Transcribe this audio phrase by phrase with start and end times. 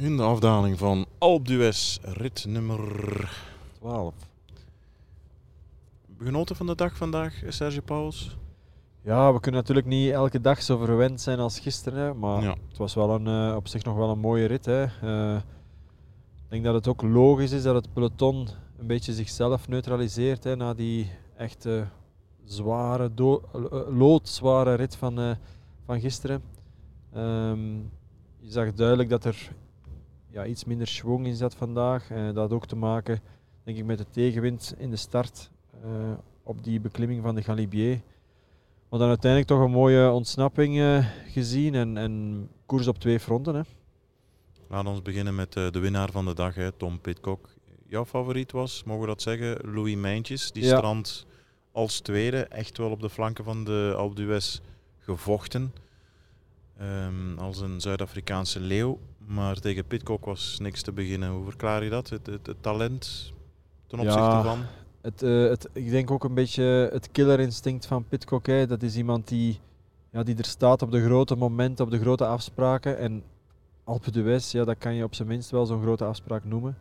[0.00, 2.80] In de afdaling van d'Huez, rit nummer
[3.78, 4.14] 12.
[6.18, 8.36] Genoten van de dag vandaag, Sergio Pauwels?
[9.02, 12.56] Ja, we kunnen natuurlijk niet elke dag zo verwend zijn als gisteren, maar Ja.
[12.68, 14.64] het was wel een, eh, op zich nog wel een mooie rit.
[14.64, 14.82] Hè.
[14.84, 15.36] Eh,
[16.36, 18.48] ik denk dat het ook logisch is dat het peloton
[18.78, 21.82] een beetje zichzelf neutraliseert hè, na die echt eh,
[22.44, 23.10] zware,
[23.88, 25.36] loodzware rit van,
[25.84, 26.42] van gisteren.
[27.12, 27.74] Ehm,
[28.38, 29.52] je zag duidelijk dat er
[30.30, 32.10] ja, iets minder schwung in zat vandaag.
[32.10, 33.20] Eh, dat had ook te maken
[33.64, 35.50] denk ik, met de tegenwind in de start
[35.84, 35.90] eh,
[36.42, 38.00] op die beklimming van de Galibier.
[38.88, 43.54] Maar dan uiteindelijk toch een mooie ontsnapping eh, gezien en, en koers op twee fronten.
[43.54, 43.60] Hè.
[44.68, 47.48] Laten we beginnen met de winnaar van de dag, hè, Tom Pitcock.
[47.86, 50.52] Jouw favoriet was, mogen we dat zeggen, Louis Mijntjes.
[50.52, 50.76] Die Ja.
[50.76, 51.26] strand
[51.72, 54.60] als tweede, echt wel op de flanken van de Alpe d'Huez
[54.98, 55.72] gevochten.
[56.80, 58.98] Ehm, als een Zuid-Afrikaanse leeuw.
[59.26, 61.30] Maar tegen Pitcock was niks te beginnen.
[61.30, 62.08] Hoe verklaar je dat?
[62.10, 63.32] Het, het, het talent
[63.86, 64.04] ten Ja.
[64.04, 64.58] opzichte van?
[65.00, 68.46] Het, eh, het, ik denk ook een beetje het killerinstinct van Pitcock.
[68.46, 68.66] Hè.
[68.66, 69.60] Dat is iemand die,
[70.10, 72.98] ja, die er staat op de grote momenten, op de grote afspraken.
[72.98, 73.22] En
[73.84, 76.76] Alpe d'Huez, ja, dat kan je op zijn minst wel zo'n grote afspraak noemen.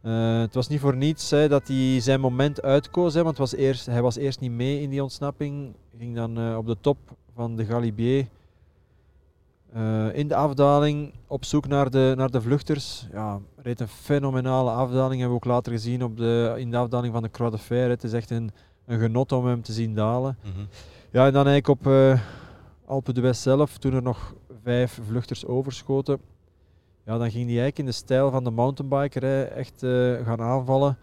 [0.00, 3.14] Eh, het was niet voor niets hè, dat hij zijn moment uitkoos.
[3.14, 5.74] Hè, want het was eerst, hij was eerst niet mee in die ontsnapping.
[5.98, 6.98] Ging dan eh, op de top
[7.34, 8.26] van de Galibier.
[9.74, 13.08] Eh, in de afdaling op zoek naar de, naar de vluchters.
[13.12, 15.20] Ja, reed een fenomenale afdaling.
[15.20, 17.88] Hebben we ook later gezien op de, in de afdaling van de Croix de Fer.
[17.88, 18.50] Het is echt een,
[18.86, 20.38] een genot om hem te zien dalen.
[20.42, 20.64] Mhm.
[21.10, 22.20] Ja, en dan eigenlijk op eh
[22.86, 26.18] Alpe d'Huez zelf, toen er nog vijf vluchters overschoten.
[27.04, 30.40] Ja, dan ging hij eigenlijk in de stijl van de mountainbiker hè, echt eh, gaan
[30.40, 30.98] aanvallen.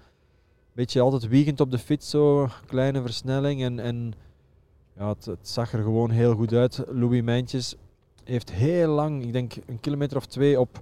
[0.74, 3.64] Beetje altijd wiegend op de fiets, zo kleine versnelling.
[3.64, 4.14] En, en
[4.98, 6.84] ja, het, het zag er gewoon heel goed uit.
[6.88, 7.76] Louis Mijntjes
[8.24, 10.80] heeft heel lang, ik denk een kilometer of twee, op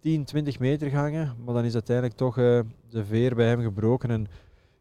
[0.00, 1.36] 10, 20 meter gehangen.
[1.44, 4.10] Maar dan is uiteindelijk toch eh, de veer bij hem gebroken.
[4.10, 4.26] En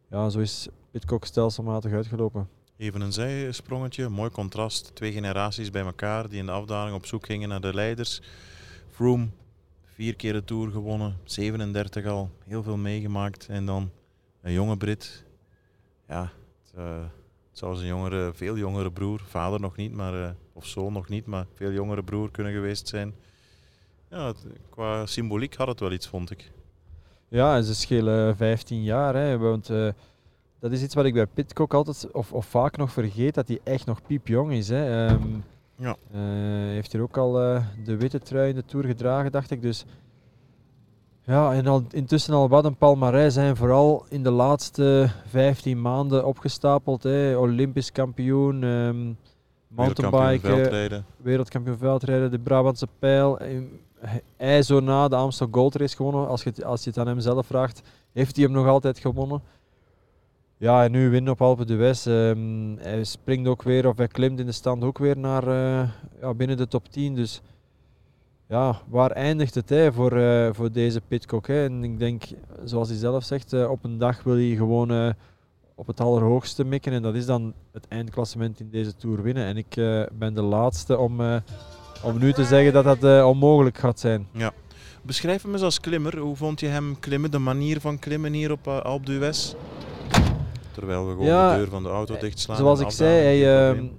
[0.10, 2.50] ja, zo is Pitcock stelselmatig uitgelopen.
[2.78, 4.96] Even een zijsprongetje, mooi contrast.
[4.96, 8.22] Twee generaties bij elkaar die in de afdaling op zoek gingen naar de leiders.
[8.92, 9.28] Froome,
[9.84, 13.48] vier keer de Tour gewonnen, 37 al, heel veel meegemaakt.
[13.50, 13.92] En dan
[14.42, 15.24] een jonge Brit.
[16.08, 17.12] Ja, het, het
[17.60, 21.26] zou zijn jongere, veel jongere broer, vader nog niet, maar, eh, of zoon nog niet,
[21.26, 23.14] maar veel jongere broer kunnen geweest zijn.
[24.10, 26.52] Ja, het- qua symboliek had het wel iets, vond ik.
[27.28, 29.16] Ja, en ze schelen 15 jaar.
[29.16, 29.88] Hè, want eh,
[30.60, 33.60] dat is iets wat ik bij Pitcock altijd of, of vaak nog vergeet, dat hij
[33.64, 34.70] echt nog piepjong is.
[34.70, 35.08] Hè.
[35.08, 35.28] Ehm,
[35.76, 35.96] Ja.
[36.12, 36.20] eh,
[36.74, 37.32] heeft hier ook al
[37.84, 39.62] de witte trui in de Tour gedragen, dacht ik.
[39.62, 39.86] Dus
[41.30, 46.26] ja, en al, intussen al wat een palmarès zijn, vooral in de laatste 15 maanden
[46.26, 47.04] opgestapeld.
[47.04, 47.38] Hè.
[47.38, 49.18] Olympisch kampioen, Wereldkampioen
[49.68, 51.06] mountainbiken, veldrijden.
[51.18, 53.40] wereldkampioen veldrijden, de Brabantse pijl.
[53.40, 53.60] eh,
[54.38, 56.28] Hij zo na de Amstel Gold Race gewonnen.
[56.28, 57.82] Als je, het, als je het aan hem zelf vraagt,
[58.14, 59.42] heeft hij hem nog altijd gewonnen.
[60.58, 62.08] Ja, en nu winnen op Alpe d'Huez.
[62.08, 65.90] Ehm hij springt ook weer, of hij klimt in de stand ook weer naar eh,
[66.22, 67.16] ja, binnen de top 10.
[67.16, 67.42] Dus
[68.50, 71.48] ja, waar eindigt het hè, voor, eh, voor deze Pitcock?
[71.48, 71.64] Hè?
[71.66, 72.24] En ik denk,
[72.64, 75.10] zoals hij zelf zegt, eh, op een dag wil hij gewoon eh,
[75.76, 76.94] op het allerhoogste mikken.
[76.94, 79.46] En dat is dan het eindklassement in deze Tour winnen.
[79.46, 81.36] En ik eh, ben de laatste om, eh,
[82.04, 84.28] om nu te zeggen dat dat eh, onmogelijk gaat zijn.
[85.02, 86.18] Beschrijf hem eens als klimmer.
[86.18, 89.54] Hoe vond je hem klimmen, de manier van klimmen hier op uh, Alpe d'Huez?
[90.72, 92.58] Terwijl we gewoon Ja, de deur van de auto dichtslaan.
[92.58, 93.92] Zoals ik zei, hij,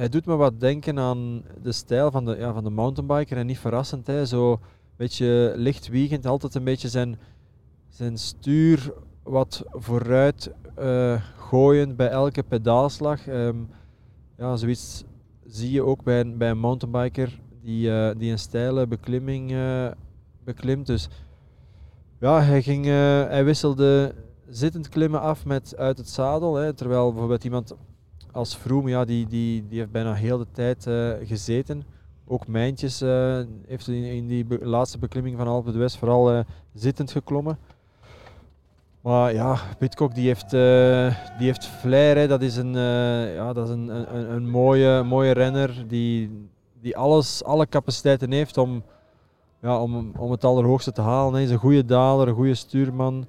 [0.00, 3.36] hij doet me wat denken aan de stijl van de, ja, van de mountainbiker.
[3.36, 4.26] En niet verrassend, hè.
[4.26, 4.58] zo een
[4.96, 6.26] beetje lichtwiegend.
[6.26, 7.18] Altijd een beetje zijn,
[7.88, 13.26] zijn stuur wat vooruit eh gooien bij elke pedaalslag.
[13.26, 13.56] Ehm,
[14.36, 15.04] ja, zoiets
[15.46, 19.90] zie je ook bij een, bij een mountainbiker die, eh, die een steile beklimming eh,
[20.44, 20.86] beklimt.
[20.86, 21.08] Dus
[22.20, 24.14] ja, hij, ging, hij wisselde
[24.48, 26.54] zittend klimmen af met uit het zadel.
[26.54, 27.74] Hè, terwijl bijvoorbeeld iemand
[28.32, 31.82] als Froome, ja, die, die, die heeft bijna heel de tijd eh, gezeten.
[32.26, 36.40] Ook Mijntjes eh, heeft in, in die laatste beklimming van Alpe d'Huez vooral eh,
[36.74, 37.58] zittend geklommen.
[39.00, 40.50] Maar ja, Pitcock die heeft,
[41.38, 42.28] die heeft flair.
[42.28, 42.72] Dat is een,
[43.32, 46.48] ja, dat is een, een, een mooie, mooie renner die,
[46.80, 48.82] die alles, alle capaciteiten heeft om,
[49.62, 51.32] ja, om, om het allerhoogste te halen.
[51.32, 53.26] Hij is een goede daler, een goede stuurman.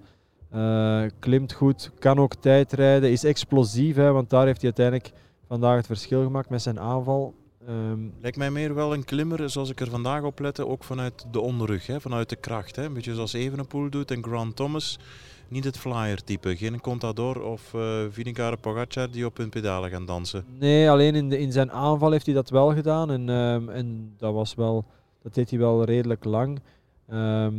[0.52, 3.96] Eh, klimt goed, kan ook tijdrijden, is explosief.
[3.96, 5.18] Hè, want daar heeft hij uiteindelijk
[5.48, 7.34] vandaag het verschil gemaakt met zijn aanval.
[7.68, 11.26] Ehm, Lijkt mij meer wel een klimmer, zoals ik er vandaag op lette, ook vanuit
[11.32, 12.76] de onderrug, hè, vanuit de kracht.
[12.76, 12.84] Hè.
[12.86, 15.00] Een beetje zoals Evenepoel doet en Grant Thomas.
[15.48, 20.46] Niet het flyer-type, geen Contador of eh Vingegaard Pogacar die op hun pedalen gaan dansen.
[20.60, 23.12] Nee, alleen in, de, in zijn aanval heeft hij dat wel gedaan.
[23.12, 24.86] En, ehm, en dat, was wel,
[25.24, 26.60] dat deed hij wel redelijk lang.
[27.08, 27.54] Ehm,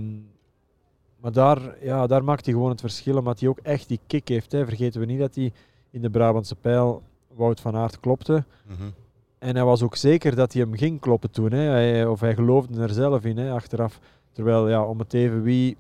[1.22, 4.28] maar daar, ja, daar maakt hij gewoon het verschil, omdat hij ook echt die kick
[4.28, 4.52] heeft.
[4.52, 4.64] Hè.
[4.64, 5.52] Vergeten we niet dat hij
[5.90, 7.02] in de Brabantse pijl
[7.34, 8.44] Wout van Aert klopte.
[8.66, 8.88] Mhm.
[9.38, 11.52] En hij was ook zeker dat hij hem ging kloppen toen.
[11.52, 11.62] Hè.
[11.62, 13.98] Hij, of hij geloofde er zelf in, hè, achteraf.
[14.32, 15.76] Terwijl, ja, om het even wie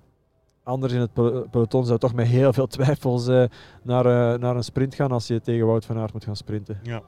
[0.62, 3.44] anders in het pel- peloton zou toch met heel veel twijfels eh,
[3.82, 6.80] naar, eh, naar een sprint gaan als je tegen Wout van Aert moet gaan sprinten.
[6.82, 7.02] Ja.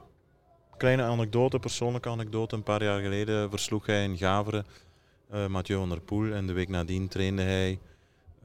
[0.77, 2.55] Kleine anekdote, persoonlijke anekdote.
[2.55, 4.65] Een paar jaar geleden versloeg hij in Gaveren
[5.29, 6.31] eh Mathieu van der Poel.
[6.33, 7.79] En de week nadien trainde hij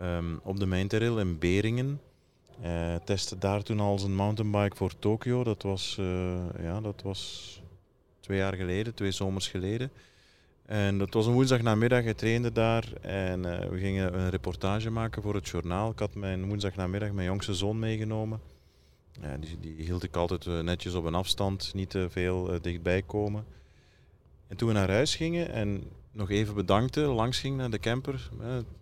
[0.01, 2.01] ehm, op de Mijnterrail in Beringen.
[2.61, 5.45] Hij testte daar toen al zijn mountainbike voor Tokio.
[5.45, 7.63] Dat was, eh, ja, dat was
[8.21, 9.91] twee jaar geleden, twee zomers geleden.
[10.67, 15.23] En dat was een woensdagnamiddag, hij trainde daar en eh, we gingen een reportage maken
[15.23, 15.91] voor het journaal.
[15.91, 18.41] Ik had mijn woensdagnamiddag mijn jongste zoon meegenomen.
[19.21, 23.45] Ja, die, die hield ik altijd netjes op een afstand, niet te veel dichtbij komen.
[24.49, 28.31] En toen we naar huis gingen en nog even bedankte, langs ging naar de camper.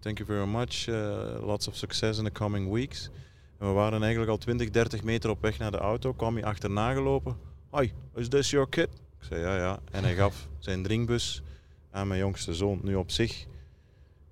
[0.01, 3.11] thank you very much, eh, lots of success in the coming weeks.
[3.59, 6.93] We waren eigenlijk al 20, 30 meter op weg naar de auto, kwam hij achterna
[6.93, 7.37] gelopen.
[7.73, 8.89] Hi, is this your kid?
[9.21, 9.79] Ik zei ja, ja.
[9.91, 11.43] En hij gaf zijn drinkbus
[11.91, 12.81] aan mijn jongste zoon.
[12.83, 13.47] Nu op zich,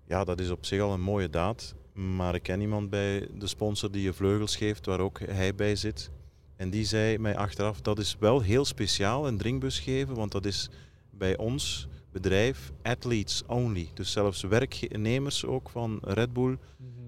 [0.07, 1.75] ja, dat is op zich al een mooie daad.
[1.93, 5.77] Maar ik ken iemand bij de sponsor die je vleugels geeft, waar ook hij bij
[5.77, 6.11] zit.
[6.57, 10.45] En die zei mij achteraf, dat is wel heel speciaal, een drinkbus geven, want dat
[10.45, 10.71] is
[11.11, 11.89] bij ons
[12.23, 13.91] bedrijf athletes only.
[13.95, 16.59] Dus zelfs werknemers ook van Red Bull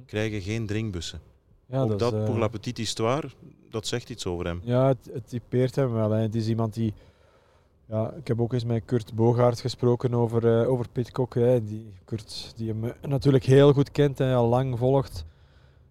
[0.07, 1.21] krijgen geen drinkbussen.
[1.67, 3.29] Ja, ook dat, dat, eh, pour la petite histoire,
[3.71, 4.61] dat zegt iets over hem.
[4.65, 6.11] Ja, het, het typeert hem wel.
[6.11, 6.23] Hè.
[6.23, 6.95] Het is iemand die...
[7.87, 11.35] Ja, ik heb ook eens met Kurt Bogaert gesproken over, eh, over Pitcock.
[11.35, 11.65] Hè.
[11.65, 15.25] Die, Kurt die hem eh, natuurlijk heel goed kent en al lang volgt.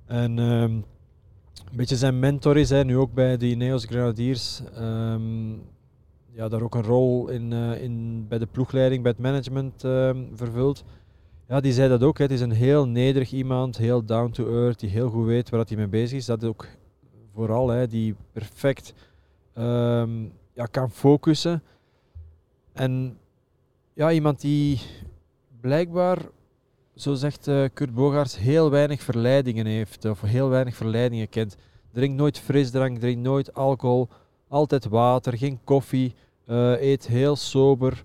[0.05, 4.61] En ehm, een beetje zijn mentor is, hè, nu ook bij de Ineos Grenadiers.
[4.75, 5.53] Ehm,
[6.37, 10.23] ja, daar ook een rol in, eh, in, bij de ploegleiding, bij het management ehm,
[10.33, 10.83] vervult.
[11.47, 12.17] Ja, die zei dat ook.
[12.17, 12.23] Hè.
[12.23, 15.65] Het is een heel nederig iemand, heel down to earth, die heel goed weet waar
[15.67, 16.25] hij mee bezig is.
[16.25, 16.67] Dat is ook
[17.33, 18.93] vooral, hè, die perfect
[19.53, 20.23] ehm,
[20.53, 21.63] ja, kan focussen.
[22.73, 23.17] En
[23.93, 24.81] ja, iemand die
[25.61, 26.17] blijkbaar,
[26.95, 30.05] zo zegt eh, Kurt Bogaerts, heel weinig verleidingen heeft.
[30.05, 31.57] Of heel weinig verleidingen kent.
[31.91, 34.07] Drink nooit frisdrank, drink nooit alcohol.
[34.47, 36.15] Altijd water, geen koffie.
[36.47, 38.03] Eh, eet heel sober.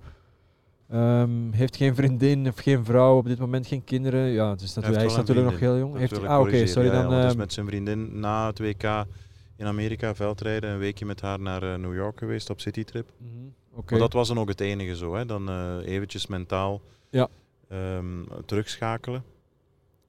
[0.88, 4.26] ehm, heeft geen vriendin of geen vrouw, op dit moment geen kinderen.
[4.26, 5.96] Ja, dus Hij natu- hij, is natuurlijk nog heel jong.
[5.98, 6.88] Heeft, ah, oké, sorry.
[6.88, 9.04] Ja, dan, is ehm, met zijn vriendin na het WK
[9.56, 13.10] in Amerika veldrijden, een weekje met haar naar eh, New York geweest op citytrip.
[13.74, 13.90] oké.
[13.90, 15.14] Maar dat was dan ook het enige zo.
[15.14, 15.26] Hè.
[15.26, 16.80] Dan eh, eventjes mentaal
[17.10, 17.28] Ja.
[17.68, 19.24] ehm, terugschakelen.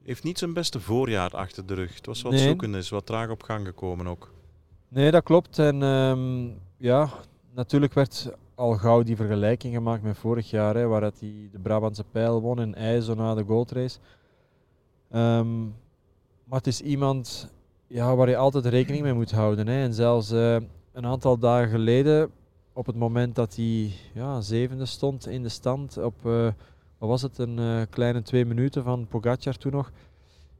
[0.03, 1.95] Heeft niet zijn beste voorjaar achter de rug.
[1.95, 2.41] Het was wat Nee.
[2.47, 4.31] zoekend, is wat traag op gang gekomen ook.
[4.87, 5.59] Nee, dat klopt.
[5.59, 5.77] En
[6.77, 7.09] ja,
[7.53, 12.03] natuurlijk werd al gauw die vergelijking gemaakt met vorig jaar, hè, waar hij de Brabantse
[12.11, 13.99] pijl won in IJzo na de goldrace.
[15.09, 15.61] Ehm,
[16.43, 17.51] maar het is iemand
[17.87, 19.67] ja, waar je altijd rekening mee moet houden.
[19.67, 19.83] Hè.
[19.83, 20.55] En zelfs eh,
[20.91, 22.31] een aantal dagen geleden,
[22.73, 26.47] op het moment dat hij ja, zevende stond in de stand, op eh,
[26.97, 29.91] wat was het, een eh, kleine twee minuten van Pogacar toen nog,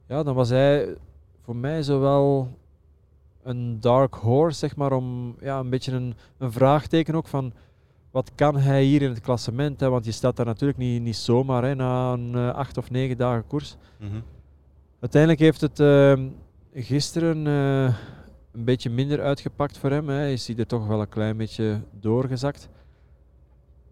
[0.06, 0.96] ja, dan was hij
[1.42, 2.48] voor mij zowel
[3.44, 7.52] een dark horse, zeg maar, om ja, een beetje een, een vraagteken ook van
[8.10, 9.88] wat kan hij hier in het klassement, hè?
[9.88, 13.16] want je staat daar natuurlijk niet, niet zomaar hè, na een eh, acht of negen
[13.16, 13.76] dagen koers.
[13.98, 14.20] Mhm.
[15.00, 16.28] Uiteindelijk heeft het ehm,
[16.74, 17.94] gisteren eh,
[18.52, 20.08] een beetje minder uitgepakt voor hem.
[20.08, 20.28] Hè.
[20.28, 22.68] Is hij er toch wel een klein beetje doorgezakt.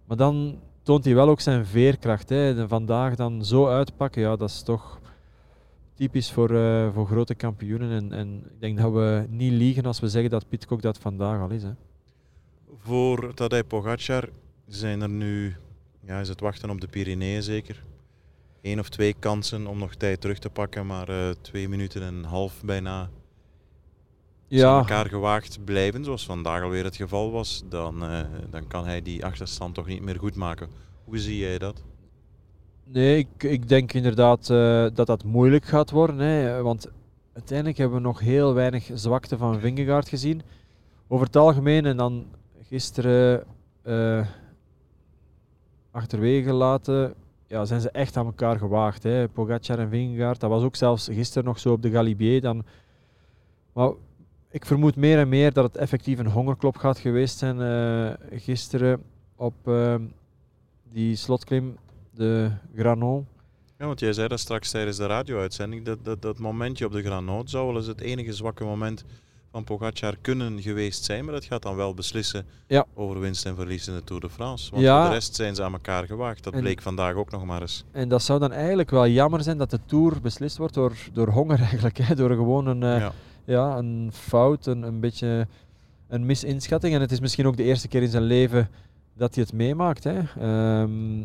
[0.04, 2.28] Maar dan toont hij wel ook zijn veerkracht.
[2.28, 2.54] Hè.
[2.54, 5.00] De vandaag dan zo uitpakken, ja, dat is toch
[5.94, 7.90] typisch voor, eh, voor grote kampioenen.
[7.90, 11.40] En, en ik denk dat we niet liegen als we zeggen dat Pitcock dat vandaag
[11.40, 11.62] al is.
[11.62, 11.72] Hè.
[12.78, 14.28] Voor Tadej Pogacar
[14.66, 15.56] zijn er nu,
[16.00, 17.84] ja, is het wachten op de Pyreneeën zeker.
[18.62, 22.14] Eén of twee kansen om nog tijd terug te pakken, maar eh, twee minuten en
[22.14, 23.11] een half bijna
[24.58, 28.20] ze elkaar gewaagd blijven, zoals vandaag alweer het geval was, dan, eh,
[28.50, 30.68] dan kan hij die achterstand toch niet meer goed maken.
[31.04, 31.82] Hoe zie jij dat?
[32.92, 36.18] Nee, ik, denk inderdaad eh, dat dat moeilijk gaat worden.
[36.18, 36.90] Hè, want
[37.32, 40.42] uiteindelijk hebben we nog heel weinig zwakte van Vingegaard gezien.
[41.08, 42.26] Over het algemeen en dan
[42.68, 43.44] gisteren
[43.82, 44.26] eh,
[45.90, 47.14] achterwege gelaten,
[47.46, 49.02] ja, zijn ze echt aan elkaar gewaagd.
[49.02, 49.28] Hè.
[49.28, 52.40] Pogacar en Vingegaard, dat was ook zelfs gisteren nog zo op de Galibier.
[52.40, 52.64] Dan.
[53.72, 53.90] Maar
[54.50, 59.02] ik vermoed meer en meer dat het effectief een hongerklop gaat geweest zijn eh, gisteren
[59.37, 59.70] op
[60.92, 61.76] die slotklim
[62.14, 63.26] de Granon.
[63.78, 67.02] Ja, want jij zei dat straks tijdens de radio-uitzending, dat, dat, dat momentje op de
[67.02, 69.04] Granoot zou wel eens het enige zwakke moment
[69.50, 72.85] van Pogacar kunnen geweest zijn, maar dat gaat dan wel beslissen Ja.
[72.95, 74.71] over winst en verlies in de Tour de France.
[74.71, 74.99] Want Ja.
[75.00, 76.45] voor de rest zijn ze aan elkaar gewaagd.
[76.45, 77.85] Dat En- bleek vandaag ook nog maar eens.
[77.90, 81.28] En dat zou dan eigenlijk wel jammer zijn dat de Tour beslist wordt door, door
[81.28, 81.99] honger eigenlijk.
[81.99, 82.14] Hè?
[82.14, 83.12] Door gewoon een, eh, ja.
[83.45, 85.47] ja, een fout, een, een beetje
[86.09, 86.95] een misinschatting.
[86.95, 88.69] En het is misschien ook de eerste keer in zijn leven
[89.16, 90.04] dat hij het meemaakt.
[90.04, 90.19] Hè.
[90.40, 91.21] Ehm,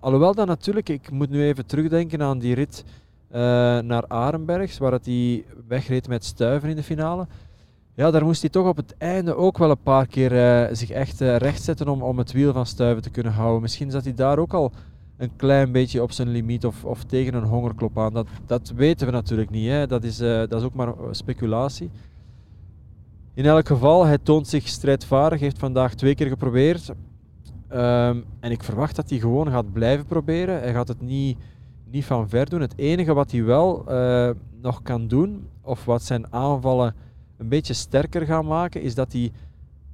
[0.00, 2.84] alhoewel dan natuurlijk, ik moet nu even terugdenken aan die rit
[3.28, 3.40] eh,
[3.78, 7.26] naar Arenbergs, waar hij wegreed met stuiven in de finale.
[7.94, 10.90] Ja, daar moest hij toch op het einde ook wel een paar keer eh, zich
[10.90, 13.62] echt eh, rechtzetten om, om het wiel van stuiven te kunnen houden.
[13.62, 14.72] Misschien zat hij daar ook al
[15.16, 18.12] een klein beetje op zijn limiet of, of tegen een hongerklop aan.
[18.12, 19.68] Dat, dat weten we natuurlijk niet.
[19.68, 19.86] Hè.
[19.86, 21.90] Dat, is, dat is ook maar speculatie.
[23.34, 25.40] In elk geval, hij toont zich strijdvaardig.
[25.40, 26.92] heeft vandaag twee keer geprobeerd.
[27.68, 30.58] Ehm, en ik verwacht dat hij gewoon gaat blijven proberen.
[30.58, 31.38] Hij gaat het niet,
[31.90, 32.60] niet van ver doen.
[32.60, 36.94] Het enige wat hij wel eh, nog kan doen, of wat zijn aanvallen
[37.36, 39.32] een beetje sterker gaan maken, is dat hij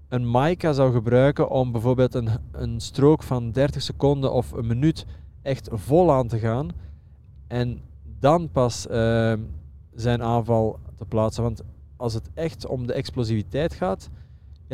[0.08, 5.06] een Maika zou gebruiken om bijvoorbeeld een, een strook van 30 seconden of een minuut
[5.42, 6.68] echt vol aan te gaan.
[7.46, 7.80] En
[8.18, 9.32] dan pas eh,
[9.94, 11.42] zijn aanval te plaatsen.
[11.42, 11.62] Want
[11.96, 14.10] als het echt om de explosiviteit gaat,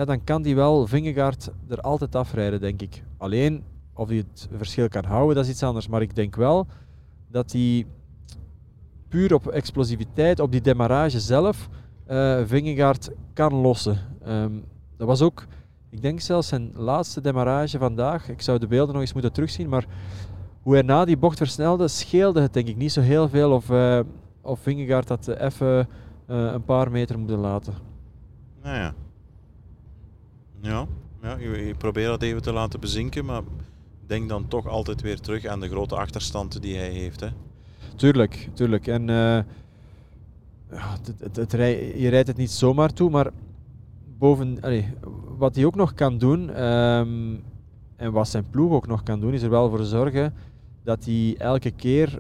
[0.01, 3.03] ja, dan kan die wel Vingegaard er altijd afrijden, denk ik.
[3.17, 3.63] Alleen,
[3.95, 5.89] of hij het verschil kan houden, dat is iets anders.
[5.89, 6.67] Maar ik denk wel
[7.29, 7.87] dat hij
[9.09, 11.69] puur op explosiviteit, op die demarrage zelf,
[12.07, 13.99] eh Vingegaard kan lossen.
[14.23, 14.53] Ehm,
[14.97, 15.47] dat was ook,
[15.91, 18.29] ik denk zelfs zijn laatste demarrage vandaag.
[18.29, 19.87] Ik zou de beelden nog eens moeten terugzien, maar
[20.63, 23.71] hoe hij na die bocht versnelde, scheelde het denk ik niet zo heel veel of,
[23.71, 24.01] eh
[24.41, 25.89] of Vingegaard dat even
[26.27, 27.75] eh, een paar meter moeten laten.
[28.63, 28.95] Nou ja.
[30.61, 30.87] Ja,
[31.23, 33.43] ja je, je probeert dat even te laten bezinken, maar
[34.07, 37.21] denk dan toch altijd weer terug aan de grote achterstand die hij heeft.
[37.21, 37.29] Hè?
[37.97, 38.87] Tuurlijk, tuurlijk.
[38.87, 39.07] En
[40.71, 43.31] ja, het, het, je rijdt het niet zomaar toe, maar
[44.19, 44.59] boven,
[45.39, 47.35] wat hij ook nog kan doen, ehm,
[47.97, 50.35] en wat zijn ploeg ook nog kan doen, is er wel voor zorgen
[50.83, 52.19] dat hij elke keer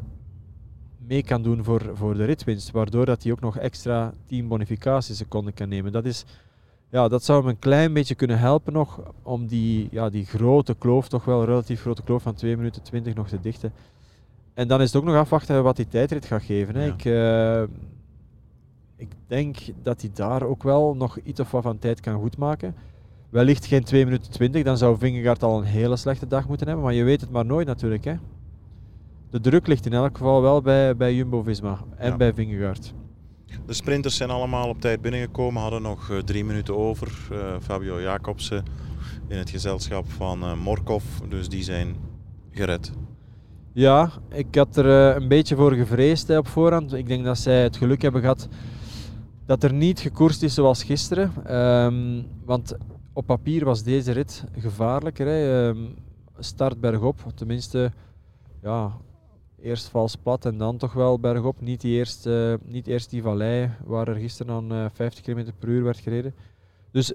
[1.06, 5.54] mee kan doen voor, voor de ritwinst, waardoor dat hij ook nog extra 10 bonificatieseconden
[5.54, 5.92] kan nemen.
[5.92, 6.24] Dat, is,
[6.90, 10.74] ja, dat zou hem een klein beetje kunnen helpen nog om die, ja, die grote
[10.74, 13.72] kloof, toch wel relatief grote kloof van 2 minuten 20 nog te dichten.
[14.54, 16.74] En dan is het ook nog afwachten wat die tijdrit gaat geven.
[16.74, 16.84] Hè.
[16.84, 16.92] Ja.
[16.92, 17.76] Ik, eh,
[18.96, 22.74] ik denk dat hij daar ook wel nog iets of wat van tijd kan goedmaken.
[23.30, 26.84] Wellicht geen 2 minuten 20, dan zou Vingegaard al een hele slechte dag moeten hebben.
[26.84, 28.04] Maar je weet het maar nooit natuurlijk.
[28.04, 28.14] Hè.
[29.30, 32.16] De druk ligt in elk geval wel bij, bij Jumbo-Visma en Ja.
[32.16, 32.94] bij Vingegaard.
[33.66, 37.28] De sprinters zijn allemaal op tijd binnengekomen, hadden nog eh, drie minuten over.
[37.32, 38.64] Eh, Fabio Jacobsen
[39.28, 41.96] in het gezelschap van eh, Morkov, dus die zijn
[42.50, 42.92] gered.
[43.72, 46.92] Ja, ik had er een beetje voor gevreesd hè, op voorhand.
[46.92, 48.48] Ik denk dat zij het geluk hebben gehad
[49.46, 51.32] dat er niet gekoerst is zoals gisteren.
[51.44, 52.76] Ehm, want
[53.12, 55.26] op papier was deze rit gevaarlijker.
[55.26, 55.68] Hè.
[55.68, 55.78] Ehm,
[56.38, 57.92] start bergop, tenminste,
[58.62, 58.92] ja,
[59.62, 61.60] eerst vals plat en dan toch wel bergop.
[61.60, 62.28] Niet, die eerst,
[62.64, 66.34] niet eerst die vallei waar er gisteren aan eh, 50 km per uur werd gereden.
[66.90, 67.12] Dus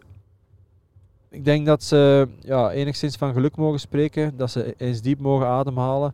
[1.29, 5.47] ik denk dat ze ja, enigszins van geluk mogen spreken, dat ze eens diep mogen
[5.47, 6.13] ademhalen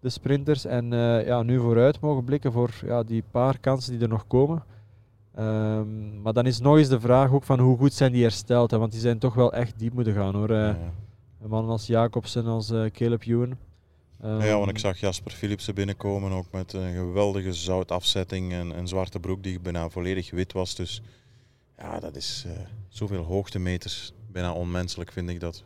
[0.00, 0.64] de sprinters.
[0.64, 4.26] En eh, ja, nu vooruit mogen blikken voor ja, die paar kansen die er nog
[4.26, 4.62] komen.
[5.34, 8.70] Ehm, maar dan is nog eens de vraag ook van hoe goed zijn die hersteld.
[8.70, 8.78] Hè?
[8.78, 10.50] Want die zijn toch wel echt diep moeten gaan hoor.
[10.50, 10.76] Eh, Ja.
[11.42, 13.56] Een man als Jacobsen, als eh, Caleb Ewan.
[14.22, 18.88] Ehm, ja, want ik zag Jasper Philipsen binnenkomen, ook met een geweldige zoutafzetting en een
[18.88, 20.74] zwarte broek die bijna volledig wit was.
[20.74, 21.02] Dus
[21.78, 22.52] ja, dat is eh,
[22.88, 24.12] zoveel hoogtemeters.
[24.32, 25.64] Bijna onmenselijk vind ik dat.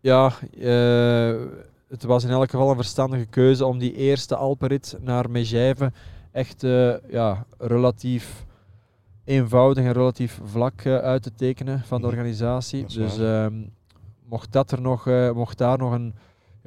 [0.00, 1.34] Ja, eh,
[1.88, 5.92] het was in elk geval een verstandige keuze om die eerste Alperit naar Megève
[6.32, 8.46] echt eh, ja, relatief
[9.24, 12.16] eenvoudig en relatief vlak uit te tekenen van de Mhm.
[12.16, 12.86] organisatie.
[12.86, 13.54] Dus ehm,
[14.24, 16.14] mocht, dat er nog, mocht daar nog een,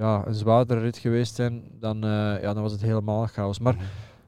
[0.01, 2.09] ja, een zwaardere rit geweest zijn, dan, eh,
[2.41, 3.59] ja, dan was het helemaal chaos.
[3.59, 3.75] Maar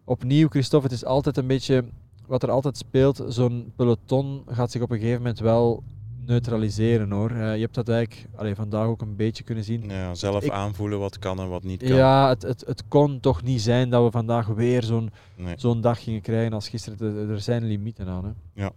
[0.04, 1.84] opnieuw, Christophe, het is altijd een beetje
[2.28, 3.24] wat er altijd speelt.
[3.28, 5.84] Zo'n peloton gaat zich op een gegeven moment wel
[6.26, 7.30] neutraliseren hoor.
[7.32, 9.90] Eh, je hebt dat eigenlijk allee, vandaag ook een beetje kunnen zien.
[9.90, 11.96] ja, zelf Ik- aanvoelen wat kan en wat niet kan.
[11.96, 15.54] Ja, het, het, het kon toch niet zijn dat we vandaag weer zo'n Nee.
[15.58, 17.30] zo'n dag gingen krijgen als gisteren.
[17.30, 18.36] Er zijn limieten aan.
[18.54, 18.68] Hè.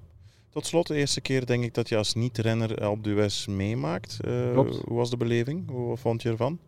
[0.51, 4.17] Tot slot, de eerste keer denk ik dat je als niet-renner op de US meemaakt.
[4.53, 4.77] Klopt.
[4.87, 5.71] Hoe was de beleving?
[5.71, 6.59] Hoe vond je ervan?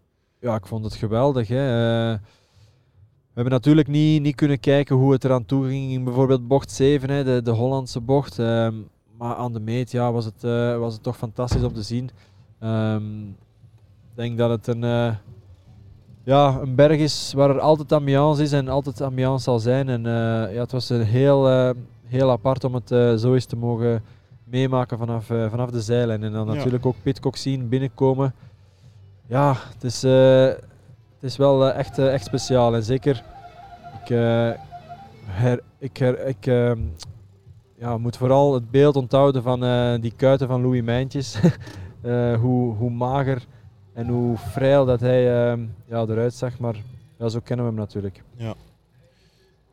[0.40, 1.48] Ja, ik vond het geweldig.
[1.48, 1.66] Hè.
[2.12, 2.18] Eh,
[3.28, 6.70] we hebben natuurlijk niet, niet kunnen kijken hoe het eraan toe ging in bijvoorbeeld bocht
[6.70, 8.38] 7, hè, de, de Hollandse bocht.
[8.38, 8.74] Ehm,
[9.16, 12.10] maar aan de meet ja, was, het, eh, was het toch fantastisch om te zien.
[12.60, 15.14] Ehm, ik denk dat het een, eh,
[16.24, 19.88] ja, een berg is waar er altijd ambiance is en altijd ambiance zal zijn.
[19.88, 20.02] En
[20.52, 21.46] ja, het was een heel,
[22.06, 22.88] heel apart om het
[23.20, 24.02] zo eens te mogen
[24.44, 26.22] meemaken vanaf, vanaf de zijlijn.
[26.22, 26.52] En dan Ja.
[26.54, 28.34] natuurlijk ook Pitcock zien binnenkomen.
[29.28, 30.44] Ja, het is, eh,
[31.14, 32.74] het is wel eh, echt, eh, echt speciaal.
[32.74, 33.24] En zeker,
[34.02, 34.08] ik,
[35.24, 36.78] her, ik, her, ik ehm,
[37.78, 39.60] ja, moet vooral het beeld onthouden van
[40.00, 41.38] die kuiten van Louis Mijntjes.
[42.40, 43.44] Hoe, hoe mager
[43.92, 46.58] en hoe frail dat hij ehm, ja, eruit zag.
[46.58, 46.76] Maar
[47.18, 48.22] ja, zo kennen we hem natuurlijk.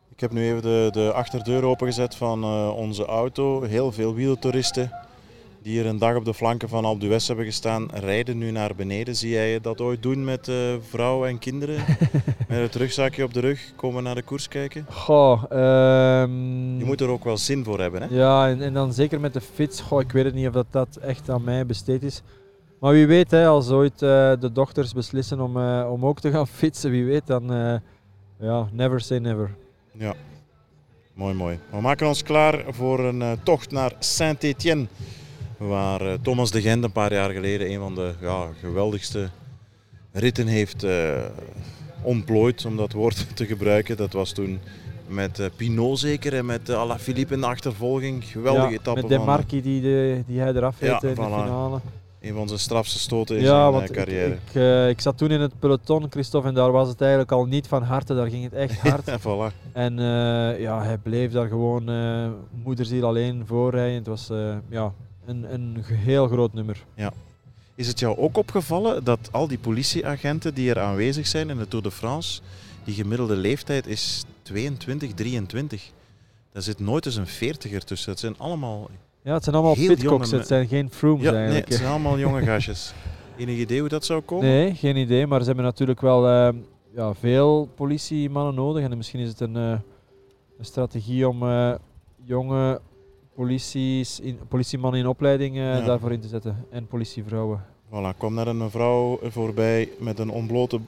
[0.10, 2.44] Ik heb nu even de, de achterdeur opengezet van
[2.74, 3.64] onze auto.
[3.64, 4.92] Heel veel wielertoeristen
[5.66, 8.76] die hier een dag op de flanken van Alpe d'Huez hebben gestaan, rijden nu naar
[8.76, 9.16] beneden.
[9.16, 10.56] Zie jij dat ooit doen met eh,
[10.90, 11.76] vrouwen en kinderen?
[12.48, 14.86] met het rugzakje op de rug, komen naar de koers kijken?
[14.90, 18.08] Goh, ehm, Je moet er ook wel zin voor hebben, hè?
[18.10, 19.82] Ja, en, en dan zeker met de fiets.
[19.82, 22.22] Goh, ik weet het niet of dat, dat echt aan mij besteed is.
[22.80, 26.32] Maar wie weet, hè, als ooit eh, de dochters beslissen om, eh, om ook te
[26.32, 27.44] gaan fietsen, wie weet, dan
[28.40, 29.56] ja, never say never.
[29.92, 30.14] Ja,
[31.14, 31.60] mooi, mooi.
[31.72, 34.88] We maken ons klaar voor een tocht naar Saint-Étienne.
[35.58, 39.30] Waar eh, Thomas de Gent een paar jaar geleden een van de ja, geweldigste
[40.12, 41.14] ritten heeft eh,
[42.02, 43.98] ontplooid, om dat woord te gebruiken.
[43.98, 44.60] Dat was toen
[45.08, 48.24] met eh, Pinot zeker en met uh, Alaphilippe in de achtervolging.
[48.26, 51.16] Geweldige Ja, etappe met De Marchi die, de, die hij eraf Ja, reed in de
[51.22, 51.80] finale.
[52.22, 54.34] een van zijn strafste stoten in Ja, zijn want ik, carrière.
[54.34, 57.46] ik, eh, ik zat toen in het peloton, Christophe, en daar was het eigenlijk al
[57.46, 58.16] niet van harte.
[58.16, 59.08] Daar ging het echt hard.
[59.08, 59.72] En voilà.
[59.72, 59.98] En
[60.60, 61.84] ja, hij bleef daar gewoon
[62.64, 63.96] moederziel alleen voor rijden.
[63.98, 64.30] Het was
[64.70, 64.94] ja,
[65.26, 66.86] een, een heel groot nummer.
[67.76, 71.68] Is het jou ook opgevallen dat al die politieagenten die er aanwezig zijn in de
[71.68, 72.42] Tour de France,
[72.84, 75.92] die gemiddelde leeftijd is 22, 23.
[76.52, 78.12] Daar zit nooit eens een 40er tussen.
[78.12, 78.90] Het zijn allemaal
[79.22, 81.90] Ja, het zijn allemaal Heel pitcocks, jonge het zijn geen Froomes Ja, nee, het zijn
[81.90, 82.94] allemaal jonge gastjes.
[83.38, 84.46] Enig idee hoe dat zou komen?
[84.46, 85.28] Nee, geen idee.
[85.28, 86.54] Maar ze hebben natuurlijk wel eh,
[86.96, 88.84] ja, veel politiemannen nodig.
[88.84, 89.80] En misschien is het een, eh,
[90.58, 91.74] een strategie om eh,
[92.24, 92.82] jonge
[93.36, 95.82] polities in, politiemannen in opleiding eh, Ja.
[95.82, 96.66] daarvoor in te zetten.
[96.70, 97.64] En politievrouwen.
[97.90, 100.80] Voilà, kwam net een vrouw voorbij met een ontblote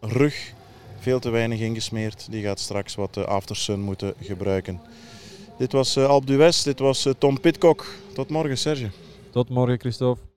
[0.00, 0.52] rug.
[0.98, 2.26] Veel te weinig ingesmeerd.
[2.30, 4.80] Die gaat straks wat eh, aftersun moeten gebruiken.
[5.58, 7.86] Dit was eh Alpe d'Huez, dit was Tom Pitcock.
[8.14, 8.90] Tot morgen, Serge.
[9.30, 10.33] Tot morgen, Christophe.